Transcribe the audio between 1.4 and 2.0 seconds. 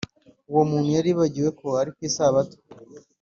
ko ari ku